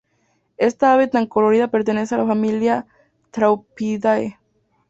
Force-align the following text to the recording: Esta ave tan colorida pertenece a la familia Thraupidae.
Esta 0.57 0.93
ave 0.93 1.05
tan 1.07 1.27
colorida 1.27 1.67
pertenece 1.67 2.15
a 2.15 2.17
la 2.17 2.25
familia 2.25 2.87
Thraupidae. 3.29 4.39